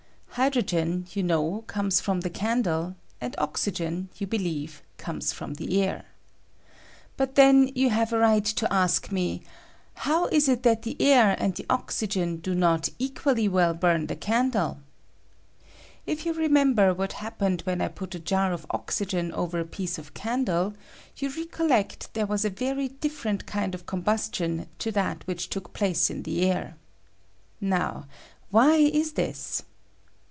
Hydrogen, 0.35 1.05
you 1.11 1.21
know, 1.21 1.61
comes 1.67 1.99
from 1.99 2.21
the 2.21 2.29
candle, 2.29 2.95
and 3.19 3.35
oxygen, 3.37 4.07
you 4.15 4.25
believe, 4.25 4.81
comes 4.97 5.33
from 5.33 5.55
the 5.55 5.83
air. 5.83 6.05
But 7.17 7.35
then 7.35 7.67
you 7.75 7.89
have 7.89 8.13
a 8.13 8.17
right 8.17 8.45
to 8.45 8.73
ask 8.73 9.11
me, 9.11 9.43
"How 9.93 10.27
is 10.27 10.47
it 10.47 10.63
that 10.63 10.83
the 10.83 10.95
air 11.01 11.35
and 11.37 11.53
the 11.53 11.65
oxygen 11.69 12.37
do 12.37 12.55
not 12.55 12.87
equally 12.97 13.49
well 13.49 13.73
bum 13.73 14.07
the 14.07 14.15
candle?" 14.15 14.79
If 16.07 16.25
you 16.25 16.31
remember 16.33 16.93
what 16.93 17.11
happened 17.11 17.61
when 17.65 17.81
I 17.81 17.89
put 17.89 18.15
a 18.15 18.19
jar 18.19 18.53
of 18.53 18.65
oxygen 18.71 19.33
over 19.33 19.59
a 19.59 19.65
piece 19.65 19.97
of 19.97 20.13
candle, 20.13 20.73
you 21.17 21.29
recollect 21.29 22.13
there 22.13 22.25
was 22.25 22.45
a 22.45 22.49
very 22.49 22.87
different 22.87 23.45
kind 23.45 23.75
of 23.75 23.85
combustion 23.85 24.67
to 24.79 24.93
that 24.93 25.27
which 25.27 25.49
took 25.49 25.73
place 25.73 26.09
in 26.09 26.23
the 26.23 26.49
air. 26.49 26.77
Now 27.59 28.07
why 28.49 28.75
is 28.77 29.13
this? 29.13 29.63